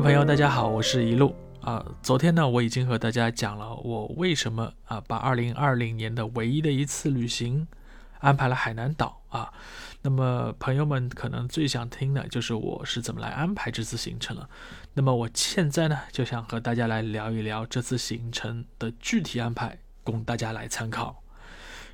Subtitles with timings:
[0.00, 1.84] 朋友，大家好，我是一路啊。
[2.02, 7.66] 昨天呢，我已经和大家讲了我为什么啊把2020年的唯一的一次旅行
[8.18, 9.52] 安排了海南岛啊。
[10.00, 14.48] 那么朋友们可能最想听的就是我是怎么来安排这次行程了。
[14.94, 21.22] 那么我现在呢就想和大家来聊一聊这次行程的具体安排，供大家来参考。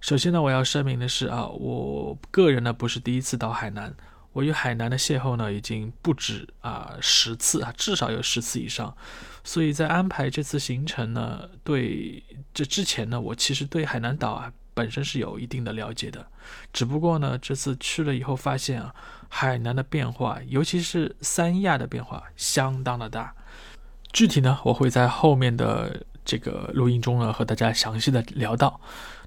[0.00, 3.94] 首先呢，我要声明的是啊，我个人呢不是第一次到海南。
[4.32, 8.96] 我与海南的邂逅呢，已经不止啊十次啊，至少有十次以上。
[9.44, 12.22] 所以在安排这次行程呢，对
[12.54, 16.26] 这之前呢，我其实对海南岛啊本身是有一定的了解的。
[16.72, 18.94] 只不过呢，这次去了以后发现啊，
[19.28, 23.34] 海南的变化，尤其是三亚的变化相当的大。
[24.12, 28.80] 具体呢，我会在后面的这个录音中呢，和大家详细的聊到。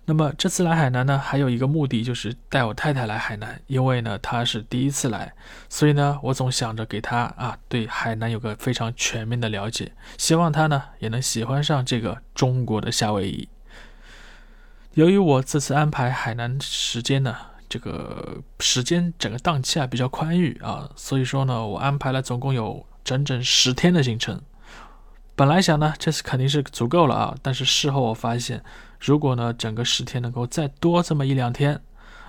[0.08, 5.34] 那么这次来海南呢，还有一个目的就是带我太太来海南，因为呢她是第一次来，
[5.67, 13.50] 所以呢我总想着给她啊对海南有个非常全面的了解，希望她呢也能喜欢上这个中国的夏威夷。
[14.94, 17.36] 由于我这次安排海南时间呢，
[17.67, 24.40] 这个时间整个档期啊比较宽裕啊，所以说呢我安排了总共有整整十天的行程。
[25.36, 28.64] 本来想呢这次肯定是足够了啊，但是事后我发现。
[28.97, 31.80] 如果呢，整个十天能够再多这么一两天，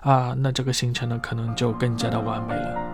[0.01, 2.86] 啊，那这个行程呢，可能就更加的完美了。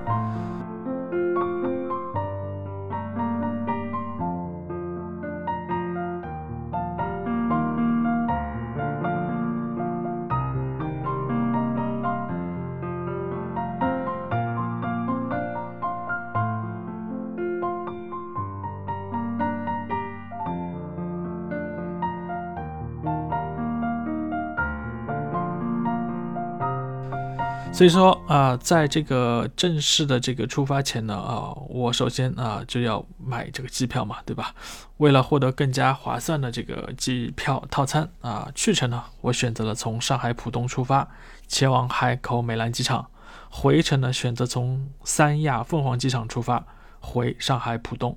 [27.82, 34.54] 所以说啊，在这个正式的这个出发前呢，啊，我首先啊就要买这个机票嘛，对吧？
[34.98, 41.08] 为了获得更加划算的这个机票套餐啊，去程呢，我选择了从上海浦东出发，
[41.48, 43.04] 前往海口美兰机场；
[43.50, 46.64] 回程呢，选择从三亚凤凰机场出发，
[47.00, 48.16] 回上海浦东。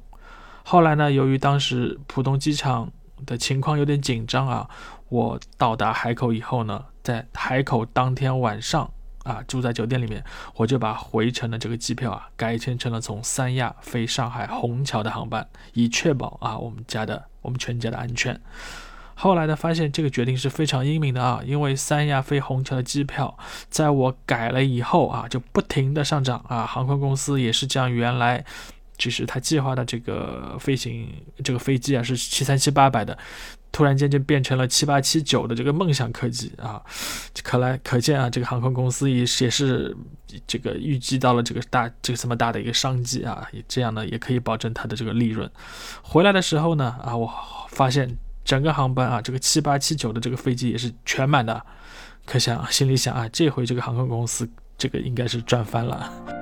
[0.63, 2.91] 后来呢，由于当时浦东机场
[3.25, 4.69] 的情况有点紧张啊，
[5.09, 8.91] 我到达海口以后呢，在海口当天晚上。
[9.25, 10.23] 啊，住在酒店里面，
[10.55, 18.39] 我就把回程的这个机票啊改签成了从三亚飞上海虹桥的航班，以确保啊我们家的我们全家的安全。
[19.15, 23.37] 后来呢，发现这个决定是非常英明的啊，因为三亚飞虹桥的机票，
[23.69, 28.45] 在我改了以后啊，就不停的上涨啊，航空公司也是将原来
[28.97, 31.09] 就是他计划的这个飞行
[31.43, 33.17] 这个飞机啊是七三七八百的。
[33.75, 36.81] 突然间就变成了七八七九的这个梦想客机啊，
[37.43, 39.93] 可来可见啊，这个航空公司也是也是
[40.47, 45.51] 这个预计到了这个大这个这么大的一个商机啊，这样呢也可以保证它的这个利润。
[46.01, 47.29] 回来的时候呢啊，我
[47.67, 51.61] 发现整个航班啊，这个七八七九的这个飞机也是全满的，
[52.25, 56.34] 可想心里想啊，这回这个航空公司这个应该是赚翻了。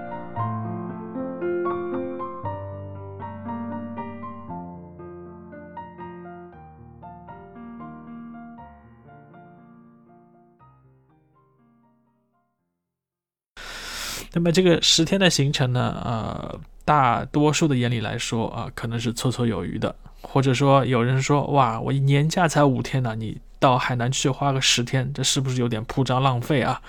[14.34, 26.82] 那么这个十天的行程呢，呃，大多数的眼里来说啊，可能是绰绰有余的，或者说有人说，哇，我年假才五天呢，你到海南去花个十天，这是不是有点铺张浪费啊？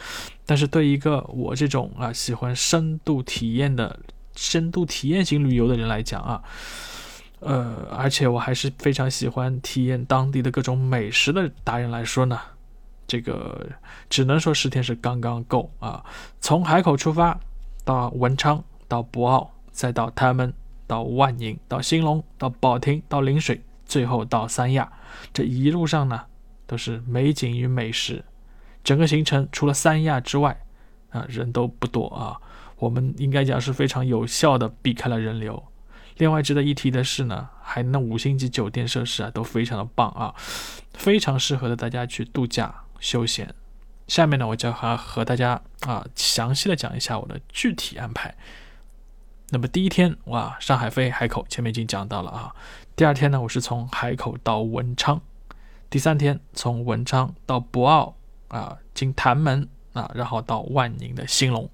[0.46, 4.00] 但是对一个我这种啊喜欢深度体验的、
[4.34, 6.42] 深度体验型旅游的人来讲啊，
[7.40, 12.40] 呃，而且我还是非常喜欢体验当地的各种美食的达人来说呢。
[13.06, 13.68] 这个
[14.08, 16.04] 只能说十天是刚刚够啊！
[16.40, 17.38] 从海口出发，
[17.84, 20.52] 到文昌，到博鳌，再到台门，
[20.86, 24.90] 到万宁，到兴隆，到保亭，到陵水，最后到三亚，
[25.32, 26.22] 这一路上呢
[26.66, 28.24] 都是美景与美食。
[28.82, 30.64] 整个行程除了三亚之外，
[31.10, 32.40] 啊人都不多啊，
[32.76, 35.62] 我们应该讲是非常有效的避开了人流。
[36.18, 40.34] 另外值得一提的是呢，海南五星级酒店设施啊都非常的棒啊，
[40.94, 42.83] 非常适合的大家去度假。
[43.04, 43.54] 休闲，
[44.08, 48.34] 下面呢，我就和和大家啊详细的讲一下我的具体安排。
[49.50, 52.56] 那么第一天，哇，上海飞海口，前面已经讲到了啊。
[52.96, 55.20] 第二天呢，我是从海口到文昌。
[55.90, 58.14] 第三天，从文昌到博鳌
[58.48, 61.68] 啊，经潭门啊，然后到万宁的兴隆。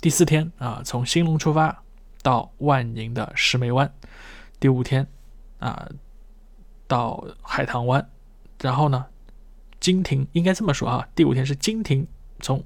[0.00, 1.84] 第四天啊，从兴隆出发
[2.20, 3.88] 到万宁的石梅湾。
[4.58, 5.06] 第五天
[5.60, 5.88] 啊，
[6.88, 8.10] 到海棠湾，
[8.60, 9.06] 然后呢？
[9.80, 12.06] 金亭应该这么说哈，第五天是金亭，
[12.40, 12.64] 从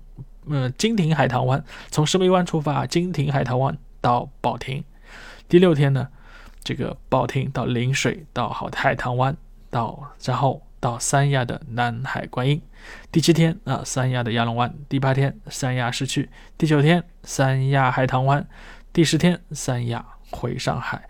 [0.49, 4.83] 呃金亭海棠湾，从石梅湾出发，金亭海棠湾到宝亭。
[5.49, 6.09] 第六天呢，
[6.65, 9.37] 这个保亭到陵水到好海棠湾
[9.71, 12.61] 到然后到三亚的南海观音，
[13.13, 16.29] 第七天啊三亚的亚龙湾，第八天三亚市区，
[16.59, 18.47] 第九天三亚海棠湾，
[18.93, 21.09] 第十天三亚回上海。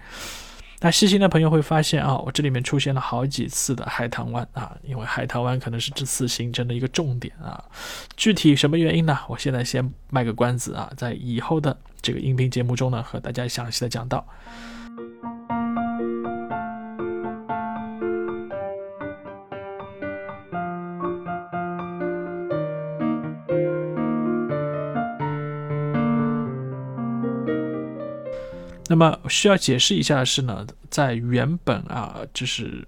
[0.84, 7.62] 那细心的朋友会发现啊，我这里面出现了好几次的海棠湾啊，因为海棠湾可能是这次行程的一个重点啊。
[8.16, 9.16] 具体什么原因呢？
[9.28, 14.26] 我现在先卖个关子啊，在以后的这个音频节目中呢，和大家详细的讲到。
[28.88, 32.86] 那么需要解释一下的是呢，在原本啊，就是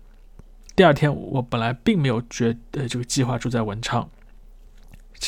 [0.76, 4.08] 第二天我本来并没有觉得这个计划住在文昌，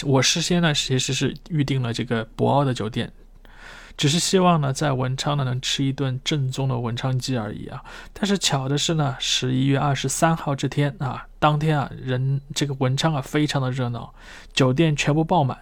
[0.04, 3.12] 我事先呢其实是预定了这个博鳌的酒店。
[3.96, 7.82] 只是希望呢，在文昌呢能吃一顿正宗的文昌鸡而已啊！
[8.12, 14.12] 但是巧的是呢，十一月二十三号这天啊，当天啊，人这个文昌啊非常的热闹，
[14.52, 15.56] 酒店全部爆满。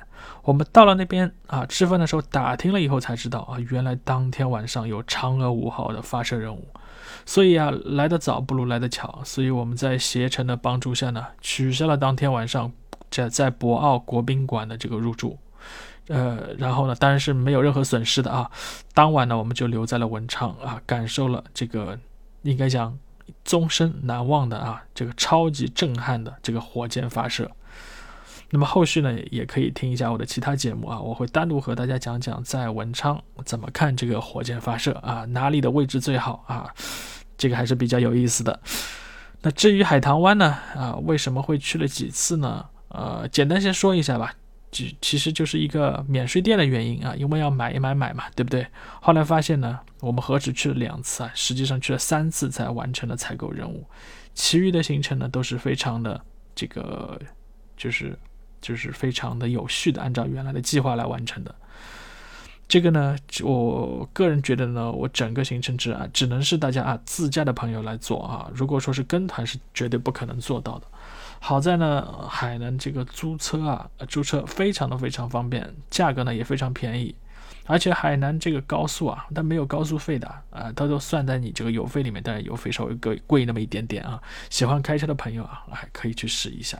[0.44, 6.66] 我们到了那边啊，吃饭的时候打听了以后才知道啊，原来当天晚上有嫦娥五号的发射任务，
[7.26, 12.72] 所以啊，来得早不如来得巧，所以我们在携程的帮助下呢，取消了当天晚上
[13.10, 15.38] 在在博鳌国宾馆的这个入住。
[16.08, 18.50] 呃，然后呢，当然是没有任何损失的啊。
[18.94, 21.98] 当晚呢，我们就留在了文昌啊，感受了这个
[22.40, 22.98] 应该讲
[23.44, 27.50] 终身难忘的啊，这个超级震撼的这个火箭发射。
[28.50, 36.72] 那么后续呢，也可以听一下我的其他节目啊，我会单独和大家讲讲在文昌怎么看这个火箭发射啊，哪里的位置最好啊，
[37.36, 38.60] 这个还是比较有意思的。
[39.42, 42.64] 那至于海棠湾呢，啊，为什么会去了几次呢？
[42.88, 44.32] 呃，简单先说一下吧。
[44.70, 48.66] 其其实就是一个免税店的原因啊，因为要买一买买嘛，对不对？
[49.00, 53.84] 后来发现呢，我们何止去了两次啊，实际上去了三次才完成了采购任务，
[54.34, 56.20] 其余的行程呢都是非常的
[56.54, 57.18] 这个，
[57.76, 58.18] 就是
[58.60, 61.54] 就是非常的有序的，按照原来的计划来完成的。
[62.66, 70.86] 这个呢，我个人觉得呢，我整个行程只啊，只能是大家啊自驾的朋友来做啊，如果说是跟团是绝对不可能做到的。
[71.40, 77.14] 好在呢，海南这个租车啊，租车非常的非常方便，价格呢也非常便宜，
[77.66, 84.20] 而且海南这个高速啊，它没有高速费的啊，它都算在你这个油费里面，但是油费稍微贵贵那么一点点啊。
[84.50, 86.78] 喜欢开车的朋友啊，还可以去试一下。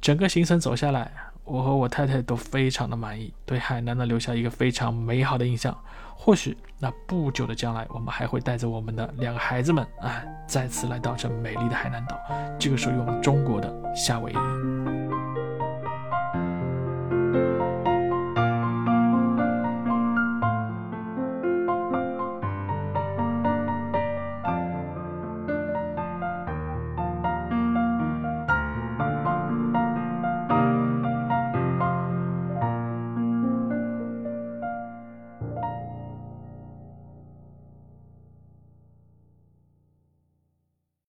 [0.00, 1.10] 整个行程走下来。
[1.44, 5.72] 我和我太太都非常的满意，对海南呢留下一个非常美好的印象。
[6.16, 12.18] 或许那不久的将来，我们还会带着我们的两个孩子们啊，再次来到这美丽的海南岛，
[12.58, 15.05] 这个属于我们中国的夏威夷。